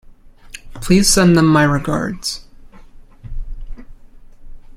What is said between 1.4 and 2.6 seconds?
my regards.